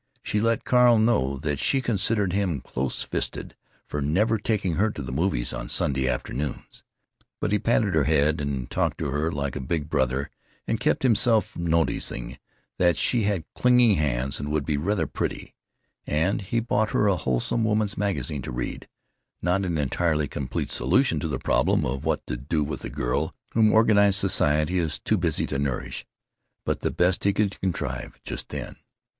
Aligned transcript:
She 0.23 0.41
let 0.41 0.63
Carl 0.63 0.97
know 0.97 1.37
that 1.37 1.59
she 1.59 1.79
considered 1.79 2.33
him 2.33 2.59
close 2.59 3.03
fisted 3.03 3.55
for 3.85 4.01
never 4.01 4.39
taking 4.39 4.77
her 4.77 4.89
to 4.89 5.01
the 5.03 5.11
movies 5.11 5.53
on 5.53 5.69
Sunday 5.69 6.09
afternoons, 6.09 6.81
but 7.39 7.51
he 7.51 7.59
patted 7.59 7.93
her 7.93 8.05
head 8.05 8.41
and 8.41 8.67
talked 8.67 8.97
to 8.97 9.11
her 9.11 9.31
like 9.31 9.55
a 9.55 9.59
big 9.61 9.89
brother 9.91 10.31
and 10.67 10.79
kept 10.79 11.03
himself 11.03 11.45
from 11.49 11.67
noticing 11.67 12.39
that 12.79 12.97
she 12.97 13.25
had 13.25 13.43
clinging 13.53 13.91
hands 13.97 14.39
and 14.39 14.49
would 14.49 14.65
be 14.65 14.75
rather 14.75 15.05
pretty, 15.05 15.53
and 16.07 16.41
he 16.41 16.59
bought 16.59 16.93
her 16.93 17.05
a 17.07 17.15
wholesome 17.15 17.63
woman's 17.63 17.95
magazine 17.95 18.41
to 18.41 18.51
read—not 18.51 19.63
an 19.63 19.77
entirely 19.77 20.27
complete 20.27 20.71
solution 20.71 21.19
to 21.19 21.27
the 21.27 21.37
problem 21.37 21.85
of 21.85 22.03
what 22.03 22.25
to 22.25 22.35
do 22.35 22.63
with 22.63 22.79
the 22.79 22.89
girl 22.89 23.35
whom 23.51 23.71
organized 23.71 24.17
society 24.17 24.79
is 24.79 24.97
too 24.97 25.15
busy 25.15 25.45
to 25.45 25.59
nourish, 25.59 26.07
but 26.65 26.79
the 26.79 26.89
best 26.89 27.23
he 27.23 27.31
could 27.31 27.59
contrive 27.61 28.19
just 28.23 28.49
then. 28.49 28.77